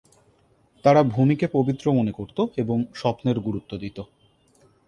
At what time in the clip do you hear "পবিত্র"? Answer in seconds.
1.47-1.85